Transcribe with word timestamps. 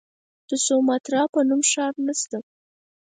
د 0.49 0.51
سوماټرا 0.65 1.21
په 1.33 1.39
نوم 1.47 1.61
ښار 1.71 1.93
نسته. 2.05 2.37